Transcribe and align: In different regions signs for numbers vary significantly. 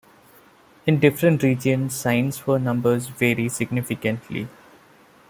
In 0.87 0.99
different 0.99 1.43
regions 1.43 1.93
signs 1.93 2.39
for 2.39 2.57
numbers 2.57 3.05
vary 3.05 3.49
significantly. 3.49 4.47